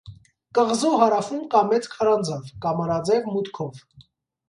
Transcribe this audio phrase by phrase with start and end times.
[0.57, 3.89] Կղզու հարավում կա մեծ քարանձավ՝ կամարաձև մուտքով։